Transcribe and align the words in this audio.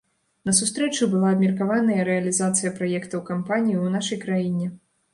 На 0.49 0.53
сустрэчы 0.59 1.07
была 1.11 1.33
абмеркаваная 1.37 2.01
рэалізацыя 2.09 2.75
праектаў 2.83 3.25
кампаніі 3.31 3.81
ў 3.83 3.97
нашай 3.97 4.27
краіне. 4.29 4.77